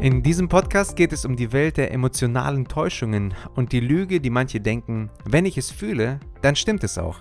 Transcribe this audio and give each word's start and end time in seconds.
In 0.00 0.22
diesem 0.22 0.48
Podcast 0.48 0.96
geht 0.96 1.12
es 1.12 1.26
um 1.26 1.36
die 1.36 1.52
Welt 1.52 1.76
der 1.76 1.92
emotionalen 1.92 2.66
Täuschungen 2.66 3.34
und 3.54 3.70
die 3.70 3.80
Lüge, 3.80 4.18
die 4.18 4.30
manche 4.30 4.58
denken, 4.58 5.10
wenn 5.26 5.44
ich 5.44 5.58
es 5.58 5.70
fühle, 5.70 6.20
dann 6.40 6.56
stimmt 6.56 6.82
es 6.84 6.96
auch. 6.96 7.18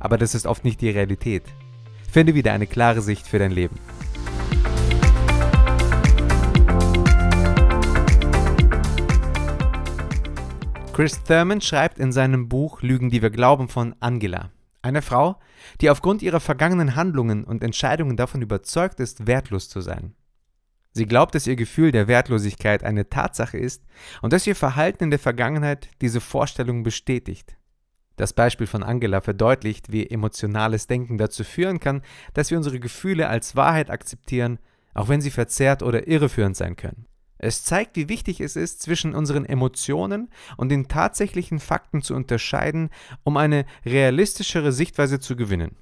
Aber 0.00 0.18
das 0.18 0.34
ist 0.34 0.46
oft 0.46 0.62
nicht 0.62 0.82
die 0.82 0.90
Realität. 0.90 1.44
Finde 2.12 2.34
wieder 2.34 2.52
eine 2.52 2.66
klare 2.66 3.00
Sicht 3.00 3.26
für 3.26 3.38
dein 3.38 3.52
Leben. 3.52 3.76
Chris 10.92 11.24
Thurman 11.24 11.62
schreibt 11.62 11.98
in 11.98 12.12
seinem 12.12 12.50
Buch 12.50 12.82
Lügen, 12.82 13.08
die 13.08 13.22
wir 13.22 13.30
glauben 13.30 13.68
von 13.68 13.94
Angela, 13.98 14.50
einer 14.82 15.00
Frau, 15.00 15.36
die 15.80 15.88
aufgrund 15.88 16.20
ihrer 16.20 16.40
vergangenen 16.40 16.96
Handlungen 16.96 17.44
und 17.44 17.64
Entscheidungen 17.64 18.18
davon 18.18 18.42
überzeugt 18.42 19.00
ist, 19.00 19.26
wertlos 19.26 19.70
zu 19.70 19.80
sein. 19.80 20.12
Sie 20.92 21.06
glaubt, 21.06 21.34
dass 21.34 21.46
ihr 21.46 21.56
Gefühl 21.56 21.92
der 21.92 22.08
Wertlosigkeit 22.08 22.82
eine 22.82 23.08
Tatsache 23.08 23.58
ist 23.58 23.84
und 24.22 24.32
dass 24.32 24.46
ihr 24.46 24.56
Verhalten 24.56 25.04
in 25.04 25.10
der 25.10 25.20
Vergangenheit 25.20 25.88
diese 26.00 26.20
Vorstellung 26.20 26.82
bestätigt. 26.82 27.56
Das 28.16 28.32
Beispiel 28.32 28.66
von 28.66 28.82
Angela 28.82 29.20
verdeutlicht, 29.20 29.92
wie 29.92 30.06
emotionales 30.06 30.88
Denken 30.88 31.16
dazu 31.16 31.44
führen 31.44 31.80
kann, 31.80 32.02
dass 32.34 32.50
wir 32.50 32.58
unsere 32.58 32.80
Gefühle 32.80 33.28
als 33.28 33.56
Wahrheit 33.56 33.88
akzeptieren, 33.88 34.58
auch 34.92 35.08
wenn 35.08 35.20
sie 35.20 35.30
verzerrt 35.30 35.82
oder 35.82 36.08
irreführend 36.08 36.56
sein 36.56 36.76
können. 36.76 37.06
Es 37.38 37.64
zeigt, 37.64 37.96
wie 37.96 38.10
wichtig 38.10 38.42
es 38.42 38.56
ist, 38.56 38.82
zwischen 38.82 39.14
unseren 39.14 39.46
Emotionen 39.46 40.28
und 40.58 40.68
den 40.68 40.88
tatsächlichen 40.88 41.58
Fakten 41.58 42.02
zu 42.02 42.14
unterscheiden, 42.14 42.90
um 43.22 43.38
eine 43.38 43.64
realistischere 43.86 44.72
Sichtweise 44.72 45.20
zu 45.20 45.36
gewinnen. 45.36 45.76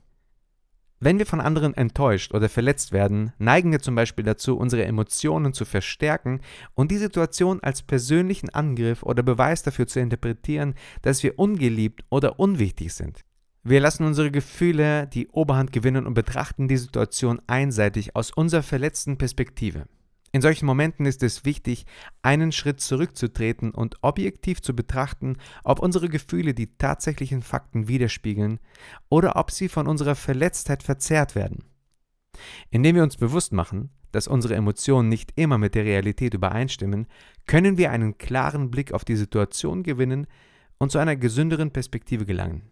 Wenn 1.00 1.20
wir 1.20 1.26
von 1.26 1.40
anderen 1.40 1.74
enttäuscht 1.74 2.34
oder 2.34 2.48
verletzt 2.48 2.90
werden, 2.90 3.32
neigen 3.38 3.70
wir 3.70 3.78
zum 3.78 3.94
Beispiel 3.94 4.24
dazu, 4.24 4.58
unsere 4.58 4.84
Emotionen 4.84 5.52
zu 5.52 5.64
verstärken 5.64 6.40
und 6.74 6.90
die 6.90 6.96
Situation 6.96 7.60
als 7.62 7.82
persönlichen 7.82 8.50
Angriff 8.50 9.04
oder 9.04 9.22
Beweis 9.22 9.62
dafür 9.62 9.86
zu 9.86 10.00
interpretieren, 10.00 10.74
dass 11.02 11.22
wir 11.22 11.38
ungeliebt 11.38 12.02
oder 12.10 12.40
unwichtig 12.40 12.92
sind. 12.94 13.24
Wir 13.62 13.78
lassen 13.78 14.04
unsere 14.04 14.32
Gefühle 14.32 15.06
die 15.06 15.28
Oberhand 15.28 15.72
gewinnen 15.72 16.04
und 16.04 16.14
betrachten 16.14 16.66
die 16.66 16.76
Situation 16.76 17.40
einseitig 17.46 18.16
aus 18.16 18.32
unserer 18.32 18.64
verletzten 18.64 19.18
Perspektive. 19.18 19.84
In 20.30 20.42
solchen 20.42 20.66
Momenten 20.66 21.06
ist 21.06 21.22
es 21.22 21.44
wichtig, 21.44 21.86
einen 22.22 22.52
Schritt 22.52 22.80
zurückzutreten 22.80 23.70
und 23.70 23.96
objektiv 24.02 24.60
zu 24.60 24.76
betrachten, 24.76 25.36
ob 25.64 25.80
unsere 25.80 26.08
Gefühle 26.08 26.52
die 26.52 26.76
tatsächlichen 26.76 27.42
Fakten 27.42 27.88
widerspiegeln 27.88 28.60
oder 29.08 29.36
ob 29.36 29.50
sie 29.50 29.68
von 29.68 29.86
unserer 29.86 30.14
Verletztheit 30.14 30.82
verzerrt 30.82 31.34
werden. 31.34 31.64
Indem 32.70 32.96
wir 32.96 33.02
uns 33.02 33.16
bewusst 33.16 33.52
machen, 33.52 33.90
dass 34.12 34.28
unsere 34.28 34.54
Emotionen 34.54 35.08
nicht 35.08 35.32
immer 35.36 35.58
mit 35.58 35.74
der 35.74 35.84
Realität 35.84 36.34
übereinstimmen, 36.34 37.06
können 37.46 37.78
wir 37.78 37.90
einen 37.90 38.18
klaren 38.18 38.70
Blick 38.70 38.92
auf 38.92 39.04
die 39.04 39.16
Situation 39.16 39.82
gewinnen 39.82 40.26
und 40.78 40.92
zu 40.92 40.98
einer 40.98 41.16
gesünderen 41.16 41.72
Perspektive 41.72 42.24
gelangen. 42.24 42.62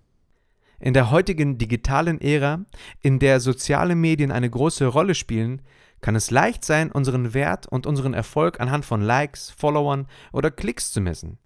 In 0.79 0.93
der 0.93 1.11
heutigen 1.11 1.57
digitalen 1.57 2.21
Ära, 2.21 2.65
in 3.01 3.19
der 3.19 3.41
soziale 3.41 3.95
Medien 3.95 4.31
eine 4.31 4.51
große 4.51 4.87
Rolle 4.87 5.15
spielen, 5.15 5.63
kann 6.01 6.15
es 6.15 6.31
leicht 6.31 6.65
sein, 6.65 6.93
unseren 6.93 7.35
Wert 7.35 7.67
und 7.67 7.87
unseren 7.87 8.15
Erfolg 8.15 8.61
anhand 8.61 8.85
von 8.85 9.01
Likes, 9.01 9.51
Followern 9.51 10.07
oder 10.33 10.51
Klicks 10.51 10.93
zu 10.93 11.01
messen. 11.01 11.39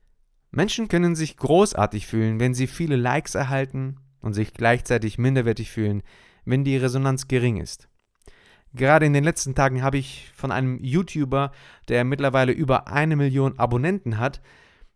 Menschen 0.50 0.88
können 0.88 1.14
sich 1.14 1.36
großartig 1.36 2.06
fühlen, 2.06 2.40
wenn 2.40 2.54
sie 2.54 2.66
viele 2.66 2.96
Likes 2.96 3.34
erhalten 3.34 3.98
und 4.20 4.34
sich 4.34 4.52
gleichzeitig 4.52 5.18
minderwertig 5.18 5.70
fühlen, 5.70 6.02
wenn 6.44 6.64
die 6.64 6.76
Resonanz 6.76 7.28
gering 7.28 7.58
ist. 7.58 7.88
Gerade 8.72 9.06
in 9.06 9.12
den 9.12 9.24
letzten 9.24 9.54
Tagen 9.54 9.82
habe 9.82 9.98
ich 9.98 10.30
von 10.34 10.52
einem 10.52 10.78
YouTuber, 10.82 11.52
der 11.88 12.04
mittlerweile 12.04 12.52
über 12.52 12.88
eine 12.88 13.16
Million 13.16 13.58
Abonnenten 13.58 14.18
hat, 14.18 14.40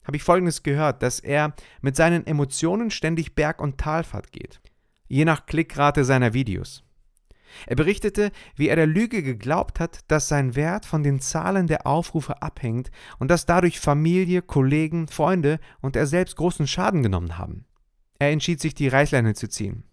habe 0.05 0.17
ich 0.17 0.23
Folgendes 0.23 0.63
gehört, 0.63 1.03
dass 1.03 1.19
er 1.19 1.55
mit 1.81 1.97
seinen 1.97 2.27
Emotionen 2.27 2.91
ständig 2.91 3.35
Berg- 3.35 3.61
und 3.61 3.79
Talfahrt 3.79 4.33
geht, 4.33 4.61
je 5.09 5.25
nach 5.25 5.47
Klickrate 5.47 6.05
seiner 6.05 6.35
Videos. 6.35 6.84
Er 7.67 7.77
berichtete, 7.77 8.31
wie 8.57 8.69
er 8.69 8.77
der 8.77 8.87
Lüge 8.87 9.23
geglaubt 9.23 9.81
hat, 9.81 10.01
dass 10.09 10.29
sein 10.29 10.57
Wert 10.57 10.87
von 10.87 11.03
den 11.03 11.21
Zahlen 11.21 11.67
der 11.67 11.87
Aufrufe 11.87 12.43
abhängt 12.43 12.91
und 13.19 13.31
dass 13.31 13.47
dadurch 13.47 13.81
Familie, 13.81 14.43
Kollegen, 14.43 15.09
Freunde 15.09 15.59
und 15.81 15.97
er 15.97 16.07
selbst 16.07 16.37
großen 16.37 16.67
Schaden 16.67 17.03
genommen 17.03 17.39
haben. 17.39 17.65
Er 18.19 18.31
entschied 18.31 18.61
sich, 18.61 18.75
die 18.75 18.89
Reißleine 18.89 19.35
zu 19.35 19.49
ziehen. 19.49 19.85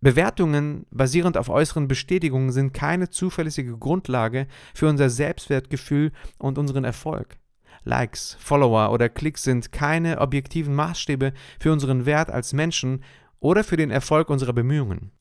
Bewertungen 0.00 0.86
basierend 0.90 1.36
auf 1.36 1.48
äußeren 1.48 1.88
Bestätigungen 1.88 2.52
sind 2.52 2.72
keine 2.72 3.10
zuverlässige 3.10 3.76
Grundlage 3.76 4.46
für 4.74 4.88
unser 4.88 5.10
Selbstwertgefühl 5.10 6.12
und 6.38 6.58
unseren 6.58 6.84
Erfolg. 6.84 7.38
Likes, 7.84 8.36
Follower 8.40 8.92
oder 8.92 9.08
Klicks 9.08 9.42
sind 9.42 9.72
keine 9.72 10.20
objektiven 10.20 10.74
Maßstäbe 10.74 11.32
für 11.58 11.72
unseren 11.72 12.06
Wert 12.06 12.30
als 12.30 12.52
Menschen 12.52 13.02
oder 13.40 13.64
für 13.64 13.76
den 13.76 13.90
Erfolg 13.90 14.30
unserer 14.30 14.52
Bemühungen. 14.52 15.12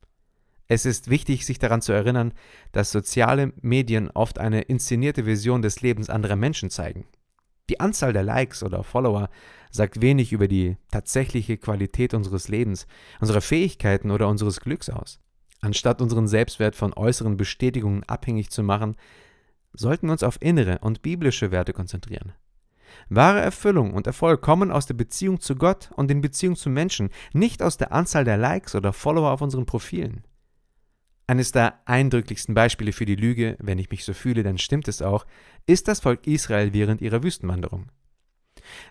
Es 0.68 0.86
ist 0.86 1.10
wichtig, 1.10 1.46
sich 1.46 1.60
daran 1.60 1.82
zu 1.82 1.94
erinnern, 1.94 2.34
dass 2.74 2.92
soziale 2.92 3.54
Medien 3.62 4.12
oft 4.12 4.38
eine 4.38 4.62
inszenierte 4.62 5.24
Version 5.24 5.62
des 5.62 5.82
Lebens 5.82 6.10
anderer 6.10 6.36
Menschen 6.36 6.70
zeigen. 6.70 7.06
Die 7.70 7.80
Anzahl 7.80 8.14
der 8.14 8.24
Likes 8.24 8.64
oder 8.64 8.84
Follower 8.84 9.30
sagt 9.72 10.02
wenig 10.02 10.32
über 10.32 10.48
die 10.48 10.78
tatsächliche 10.92 11.58
Qualität 11.58 12.14
unseres 12.14 12.48
Lebens, 12.48 12.88
unserer 13.20 13.42
Fähigkeiten 13.42 14.12
oder 14.12 14.28
unseres 14.28 14.60
Glücks 14.60 14.90
aus. 14.90 15.20
Anstatt 15.62 16.02
unseren 16.02 16.28
Selbstwert 16.28 16.76
von 16.76 16.94
äußeren 16.94 17.36
Bestätigungen 17.38 18.04
abhängig 18.04 18.52
zu 18.52 18.64
machen, 18.64 18.96
sollten 19.74 20.08
wir 20.08 20.14
uns 20.14 20.24
auf 20.24 20.38
innere 20.42 20.80
und 20.80 21.02
biblische 21.02 21.52
Werte 21.52 21.74
konzentrieren. 21.74 22.34
Wahre 23.10 23.42
Erfüllung 23.42 23.94
und 23.94 24.08
Erfolg 24.08 24.42
kommen 24.42 24.72
aus 24.72 24.86
der 24.86 24.94
Beziehung 24.94 25.40
zu 25.40 25.56
Gott 25.56 25.92
und 25.96 26.10
den 26.10 26.22
Beziehungen 26.22 26.56
zu 26.56 26.70
Menschen, 26.70 27.10
nicht 27.34 27.62
aus 27.62 27.78
der 27.78 27.92
Anzahl 27.92 28.24
der 28.24 28.38
Likes 28.38 28.76
oder 28.76 28.94
Follower 28.94 29.32
auf 29.32 29.42
unseren 29.42 29.66
Profilen. 29.66 30.24
Eines 31.30 31.52
der 31.52 31.82
eindrücklichsten 31.86 32.56
Beispiele 32.56 32.94
für 32.94 33.06
die 33.06 33.18
Lüge, 33.18 33.58
wenn 33.60 33.80
ich 33.80 33.90
mich 33.90 34.06
so 34.06 34.14
fühle, 34.14 34.44
dann 34.44 34.58
stimmt 34.58 34.88
es 34.88 35.02
auch, 35.02 35.26
ist 35.66 35.90
das 35.90 36.00
Volk 36.00 36.26
Israel 36.26 36.72
während 36.72 37.02
ihrer 37.02 37.22
Wüstenwanderung. 37.22 37.92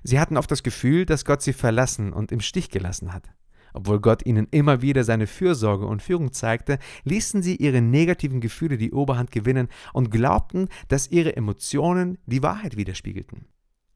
Sie 0.03 0.21
hatten 0.21 0.37
oft 0.37 0.51
das 0.51 0.63
Gefühl, 0.63 1.07
dass 1.07 1.25
Gott 1.25 1.41
sie 1.41 1.55
verlassen 1.55 2.13
und 2.13 2.33
im 2.33 2.41
Stich 2.41 2.71
gelassen 2.71 3.15
hat. 3.15 3.31
Obwohl 3.73 4.01
Gott 4.01 4.25
ihnen 4.25 4.49
immer 4.51 4.83
wieder 4.83 5.03
seine 5.03 5.27
Fürsorge 5.27 5.87
und 5.87 6.03
Führung 6.03 6.33
zeigte, 6.33 6.79
ließen 7.05 7.43
sie 7.43 7.57
ihre 7.57 7.81
negativen 7.81 8.41
Gefühle 8.41 8.77
die 8.77 8.93
Oberhand 8.93 9.31
gewinnen 9.31 9.69
und 9.95 10.11
glaubten, 10.11 10.69
dass 10.89 11.11
ihre 11.11 11.37
Emotionen 11.37 12.19
die 12.27 12.43
Wahrheit 12.43 12.77
widerspiegelten. 12.77 13.47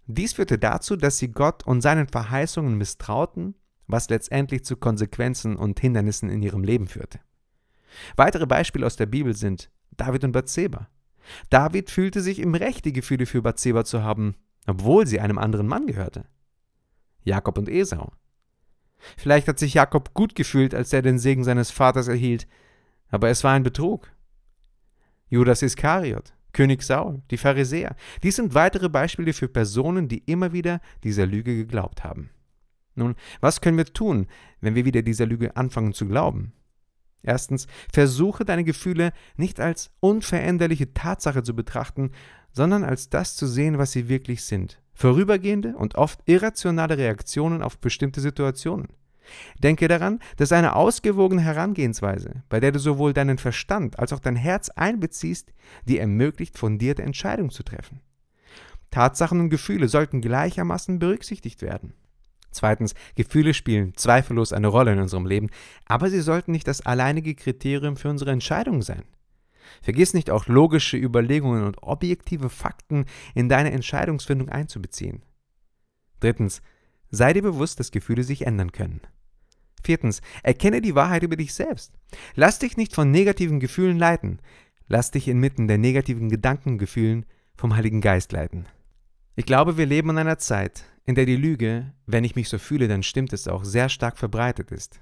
Dies 0.06 0.32
führte 0.32 0.58
dazu, 0.58 0.96
dass 0.96 1.18
sie 1.18 1.28
Gott 1.28 1.66
und 1.66 1.82
seinen 1.82 2.08
Verheißungen 2.08 2.76
misstrauten, 2.76 3.54
was 3.86 4.08
letztendlich 4.10 4.64
zu 4.64 4.76
Konsequenzen 4.76 5.56
und 5.56 5.78
Hindernissen 5.78 6.30
in 6.30 6.42
ihrem 6.42 6.64
Leben 6.64 6.86
führte. 6.86 7.20
Weitere 8.16 8.46
Beispiele 8.46 8.86
aus 8.86 8.96
der 8.96 9.06
Bibel 9.06 9.34
sind 9.34 9.70
David 9.96 10.24
und 10.24 10.32
Bathseba. 10.32 10.88
David 11.48 11.90
fühlte 11.90 12.20
sich 12.20 12.38
im 12.38 12.54
Recht, 12.54 12.84
die 12.84 12.92
Gefühle 12.92 13.26
für 13.26 13.42
Bathseba 13.42 13.84
zu 13.84 14.02
haben, 14.02 14.36
obwohl 14.66 15.06
sie 15.06 15.20
einem 15.20 15.38
anderen 15.38 15.66
Mann 15.66 15.86
gehörte. 15.86 16.24
Jakob 17.22 17.58
und 17.58 17.68
Esau. 17.68 18.12
Vielleicht 19.16 19.48
hat 19.48 19.58
sich 19.58 19.74
Jakob 19.74 20.14
gut 20.14 20.34
gefühlt, 20.34 20.74
als 20.74 20.92
er 20.92 21.02
den 21.02 21.18
Segen 21.18 21.44
seines 21.44 21.70
Vaters 21.70 22.08
erhielt, 22.08 22.46
aber 23.08 23.28
es 23.28 23.44
war 23.44 23.52
ein 23.52 23.62
Betrug. 23.62 24.08
Judas 25.28 25.62
Iskariot, 25.62 26.34
König 26.52 26.82
Saul, 26.82 27.22
die 27.30 27.36
Pharisäer. 27.36 27.94
Dies 28.22 28.36
sind 28.36 28.54
weitere 28.54 28.88
Beispiele 28.88 29.32
für 29.32 29.48
Personen, 29.48 30.08
die 30.08 30.18
immer 30.26 30.52
wieder 30.52 30.80
dieser 31.04 31.26
Lüge 31.26 31.56
geglaubt 31.56 32.04
haben. 32.04 32.30
Nun, 32.94 33.14
was 33.40 33.60
können 33.60 33.78
wir 33.78 33.86
tun, 33.86 34.26
wenn 34.60 34.74
wir 34.74 34.84
wieder 34.84 35.02
dieser 35.02 35.26
Lüge 35.26 35.56
anfangen 35.56 35.92
zu 35.92 36.06
glauben? 36.06 36.52
Erstens, 37.22 37.66
versuche 37.92 38.44
deine 38.44 38.64
Gefühle 38.64 39.12
nicht 39.36 39.60
als 39.60 39.90
unveränderliche 40.00 40.92
Tatsache 40.94 41.42
zu 41.42 41.54
betrachten, 41.54 42.12
sondern 42.52 42.84
als 42.84 43.10
das 43.10 43.36
zu 43.36 43.46
sehen, 43.46 43.78
was 43.78 43.92
sie 43.92 44.08
wirklich 44.08 44.44
sind. 44.44 44.80
Vorübergehende 44.94 45.76
und 45.76 45.94
oft 45.94 46.20
irrationale 46.26 46.98
Reaktionen 46.98 47.62
auf 47.62 47.78
bestimmte 47.78 48.20
Situationen. 48.20 48.88
Denke 49.62 49.88
daran, 49.88 50.18
dass 50.36 50.52
eine 50.52 50.74
ausgewogene 50.74 51.42
Herangehensweise, 51.42 52.42
bei 52.48 52.60
der 52.60 52.72
du 52.72 52.78
sowohl 52.78 53.12
deinen 53.12 53.38
Verstand 53.38 53.98
als 53.98 54.12
auch 54.12 54.18
dein 54.18 54.36
Herz 54.36 54.70
einbeziehst, 54.70 55.52
dir 55.86 56.00
ermöglicht, 56.00 56.58
fundierte 56.58 57.02
Entscheidungen 57.02 57.50
zu 57.50 57.62
treffen. 57.62 58.00
Tatsachen 58.90 59.40
und 59.40 59.50
Gefühle 59.50 59.88
sollten 59.88 60.20
gleichermaßen 60.20 60.98
berücksichtigt 60.98 61.62
werden. 61.62 61.94
Zweitens, 62.50 62.94
Gefühle 63.14 63.54
spielen 63.54 63.94
zweifellos 63.96 64.52
eine 64.52 64.68
Rolle 64.68 64.92
in 64.92 64.98
unserem 64.98 65.26
Leben, 65.26 65.50
aber 65.86 66.10
sie 66.10 66.20
sollten 66.20 66.52
nicht 66.52 66.66
das 66.66 66.84
alleinige 66.84 67.34
Kriterium 67.34 67.96
für 67.96 68.08
unsere 68.08 68.32
Entscheidungen 68.32 68.82
sein. 68.82 69.04
Vergiss 69.82 70.14
nicht 70.14 70.30
auch 70.30 70.46
logische 70.46 70.96
Überlegungen 70.96 71.64
und 71.64 71.82
objektive 71.82 72.50
Fakten 72.50 73.04
in 73.34 73.48
deine 73.48 73.70
Entscheidungsfindung 73.70 74.48
einzubeziehen. 74.48 75.22
Drittens, 76.18 76.60
sei 77.10 77.32
dir 77.32 77.42
bewusst, 77.42 77.78
dass 77.78 77.92
Gefühle 77.92 78.24
sich 78.24 78.46
ändern 78.46 78.72
können. 78.72 79.00
Viertens, 79.82 80.20
erkenne 80.42 80.80
die 80.80 80.94
Wahrheit 80.94 81.22
über 81.22 81.36
dich 81.36 81.54
selbst. 81.54 81.92
Lass 82.34 82.58
dich 82.58 82.76
nicht 82.76 82.94
von 82.94 83.10
negativen 83.10 83.60
Gefühlen 83.60 83.98
leiten. 83.98 84.40
Lass 84.88 85.10
dich 85.10 85.28
inmitten 85.28 85.68
der 85.68 85.78
negativen 85.78 86.28
Gedankengefühlen 86.28 87.24
vom 87.56 87.76
Heiligen 87.76 88.00
Geist 88.00 88.32
leiten. 88.32 88.66
Ich 89.36 89.46
glaube, 89.46 89.78
wir 89.78 89.86
leben 89.86 90.10
in 90.10 90.18
einer 90.18 90.38
Zeit, 90.38 90.84
in 91.10 91.14
der 91.16 91.26
die 91.26 91.36
Lüge, 91.36 91.92
wenn 92.06 92.24
ich 92.24 92.36
mich 92.36 92.48
so 92.48 92.56
fühle, 92.56 92.88
dann 92.88 93.02
stimmt 93.02 93.32
es 93.32 93.48
auch, 93.48 93.64
sehr 93.64 93.88
stark 93.88 94.16
verbreitet 94.16 94.70
ist. 94.70 95.00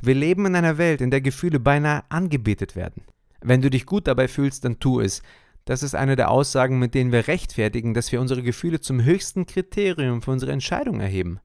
Wir 0.00 0.14
leben 0.14 0.46
in 0.46 0.54
einer 0.54 0.78
Welt, 0.78 1.00
in 1.00 1.10
der 1.10 1.20
Gefühle 1.20 1.58
beinahe 1.58 2.04
angebetet 2.10 2.76
werden. 2.76 3.02
Wenn 3.40 3.62
du 3.62 3.70
dich 3.70 3.86
gut 3.86 4.06
dabei 4.06 4.28
fühlst, 4.28 4.64
dann 4.64 4.78
tu 4.78 5.00
es. 5.00 5.22
Das 5.64 5.82
ist 5.82 5.94
eine 5.94 6.14
der 6.14 6.30
Aussagen, 6.30 6.78
mit 6.78 6.94
denen 6.94 7.10
wir 7.10 7.26
rechtfertigen, 7.26 7.94
dass 7.94 8.12
wir 8.12 8.20
unsere 8.20 8.42
Gefühle 8.42 8.80
zum 8.80 9.02
höchsten 9.02 9.46
Kriterium 9.46 10.22
für 10.22 10.30
unsere 10.30 10.52
Entscheidung 10.52 11.00
erheben. 11.00 11.40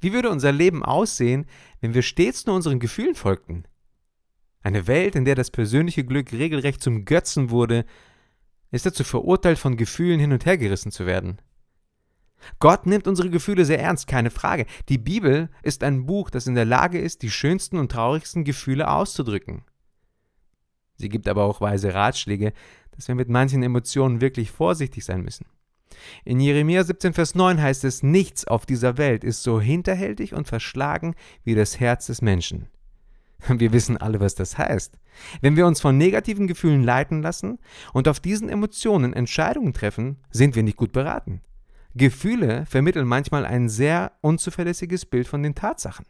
Wie 0.00 0.12
würde 0.12 0.30
unser 0.30 0.52
Leben 0.52 0.82
aussehen, 0.82 1.46
wenn 1.80 1.94
wir 1.94 2.02
stets 2.02 2.46
nur 2.46 2.56
unseren 2.56 2.80
Gefühlen 2.80 3.14
folgten? 3.14 3.64
Eine 4.62 4.86
Welt, 4.86 5.14
in 5.14 5.24
der 5.24 5.34
das 5.34 5.50
persönliche 5.50 6.04
Glück 6.04 6.32
regelrecht 6.32 6.82
zum 6.82 7.04
Götzen 7.04 7.50
wurde, 7.50 7.84
ist 8.70 8.86
dazu 8.86 9.04
verurteilt, 9.04 9.58
von 9.58 9.76
Gefühlen 9.76 10.20
hin 10.20 10.32
und 10.32 10.46
her 10.46 10.58
gerissen 10.58 10.92
zu 10.92 11.06
werden. 11.06 11.38
Gott 12.60 12.86
nimmt 12.86 13.06
unsere 13.06 13.30
Gefühle 13.30 13.64
sehr 13.64 13.80
ernst, 13.80 14.06
keine 14.06 14.30
Frage. 14.30 14.66
Die 14.88 14.98
Bibel 14.98 15.50
ist 15.62 15.82
ein 15.82 16.06
Buch, 16.06 16.30
das 16.30 16.46
in 16.46 16.54
der 16.54 16.64
Lage 16.64 16.98
ist, 16.98 17.22
die 17.22 17.30
schönsten 17.30 17.78
und 17.78 17.90
traurigsten 17.92 18.44
Gefühle 18.44 18.88
auszudrücken. 18.88 19.62
Sie 20.96 21.08
gibt 21.08 21.28
aber 21.28 21.44
auch 21.44 21.60
weise 21.60 21.94
Ratschläge, 21.94 22.52
dass 22.92 23.08
wir 23.08 23.14
mit 23.14 23.28
manchen 23.28 23.62
Emotionen 23.62 24.20
wirklich 24.20 24.50
vorsichtig 24.50 25.04
sein 25.04 25.22
müssen. 25.22 25.46
In 26.24 26.40
Jeremia 26.40 26.84
17, 26.84 27.12
Vers 27.12 27.34
9 27.34 27.60
heißt 27.60 27.84
es, 27.84 28.02
nichts 28.02 28.46
auf 28.46 28.66
dieser 28.66 28.98
Welt 28.98 29.24
ist 29.24 29.42
so 29.42 29.60
hinterhältig 29.60 30.34
und 30.34 30.48
verschlagen 30.48 31.14
wie 31.44 31.54
das 31.54 31.80
Herz 31.80 32.06
des 32.06 32.22
Menschen. 32.22 32.68
Wir 33.48 33.72
wissen 33.72 33.96
alle, 33.96 34.20
was 34.20 34.34
das 34.34 34.58
heißt. 34.58 34.98
Wenn 35.40 35.56
wir 35.56 35.66
uns 35.66 35.80
von 35.80 35.96
negativen 35.96 36.46
Gefühlen 36.46 36.82
leiten 36.82 37.22
lassen 37.22 37.58
und 37.92 38.08
auf 38.08 38.20
diesen 38.20 38.48
Emotionen 38.48 39.12
Entscheidungen 39.12 39.72
treffen, 39.72 40.18
sind 40.30 40.54
wir 40.54 40.62
nicht 40.62 40.76
gut 40.76 40.92
beraten. 40.92 41.40
Gefühle 41.94 42.66
vermitteln 42.66 43.06
manchmal 43.06 43.44
ein 43.44 43.68
sehr 43.68 44.12
unzuverlässiges 44.20 45.06
Bild 45.06 45.26
von 45.26 45.42
den 45.42 45.54
Tatsachen. 45.54 46.06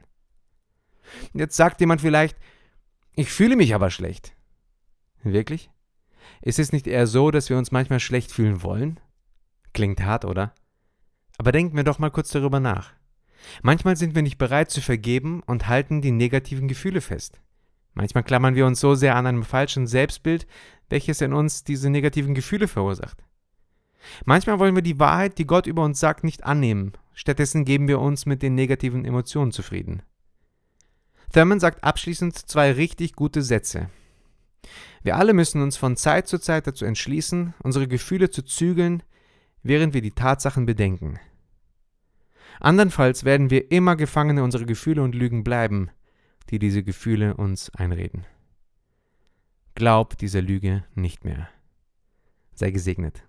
Jetzt 1.33 1.57
sagt 1.57 1.81
jemand 1.81 2.01
vielleicht, 2.01 2.37
ich 3.15 3.31
fühle 3.31 3.57
mich 3.57 3.75
aber 3.75 3.91
schlecht. 3.91 4.35
Wirklich? 5.23 5.71
Ist 6.43 6.59
es 6.59 6.73
nicht 6.73 6.87
eher 6.87 7.07
so, 7.07 7.31
dass 7.31 7.49
wir 7.51 7.59
uns 7.59 7.73
manchmal 7.73 8.01
schlecht 8.01 8.33
fühlen 8.33 8.63
wollen? 8.63 9.01
Klingt 9.73 10.01
hart, 10.01 10.25
oder? 10.25 10.55
Aber 11.39 11.53
denken 11.53 11.77
wir 11.77 11.85
doch 11.85 11.99
mal 11.99 12.11
kurz 12.11 12.31
darüber 12.31 12.61
nach. 12.61 12.93
Manchmal 13.63 13.97
sind 13.97 14.15
wir 14.15 14.23
nicht 14.23 14.39
bereit 14.39 14.71
zu 14.71 14.81
vergeben 14.81 15.43
und 15.47 15.69
halten 15.69 16.01
die 16.01 16.11
negativen 16.11 16.69
Gefühle 16.69 17.01
fest. 17.01 17.41
Manchmal 17.95 18.25
klammern 18.25 18.55
wir 18.55 18.67
uns 18.67 18.81
so 18.81 18.95
sehr 18.95 19.17
an 19.17 19.27
einem 19.27 19.45
falschen 19.45 19.87
Selbstbild, 19.87 20.47
welches 20.89 21.21
in 21.21 21.33
uns 21.33 21.65
diese 21.65 21.91
negativen 21.91 22.35
Gefühle 22.35 22.69
verursacht. 22.69 23.25
Manchmal 24.25 24.59
wollen 24.59 24.75
wir 24.75 24.83
die 24.83 24.99
Wahrheit, 24.99 25.39
die 25.39 25.47
Gott 25.47 25.67
über 25.67 25.85
uns 25.85 26.00
sagt, 26.00 26.25
nicht 26.25 26.45
annehmen. 26.45 26.93
Stattdessen 27.15 27.65
geben 27.65 27.89
wir 27.89 28.00
uns 28.00 28.27
mit 28.27 28.43
den 28.43 28.55
negativen 28.55 29.05
Emotionen 29.05 29.53
zufrieden. 29.53 30.03
Thurman 31.33 31.61
sagt 31.61 31.85
abschließend 31.85 32.37
zwei 32.37 32.73
richtig 32.73 33.15
gute 33.15 33.43
Sätze. 33.43 33.91
Wir 35.03 35.17
alle 35.17 35.33
müssen 35.33 35.62
uns 35.62 35.77
von 35.77 35.97
Zeit 35.97 36.27
zu 36.27 36.39
Zeit 36.39 36.67
dazu 36.67 36.85
entschließen, 36.85 37.55
unsere 37.62 37.89
Gefühle 37.89 38.31
zu 38.31 38.43
zügeln, 38.43 39.03
während 39.62 39.95
wir 39.95 40.03
die 40.03 40.12
Tatsachen 40.12 40.67
bedenken. 40.67 41.19
Andernfalls 42.61 43.25
werden 43.25 43.51
wir 43.51 43.71
immer 43.71 43.97
Gefangene 43.97 44.43
unserer 44.43 44.65
Gefühle 44.65 45.03
und 45.03 45.15
Lügen 45.15 45.44
bleiben, 45.44 45.91
die 46.51 46.59
diese 46.59 46.83
Gefühle 46.83 47.37
uns 47.37 47.71
einreden. 47.71 48.27
Glaub 49.75 50.19
dieser 50.19 50.43
Lüge 50.43 50.85
nicht 50.94 51.25
mehr. 51.25 51.49
Sei 52.55 52.73
gesegnet. 52.73 53.28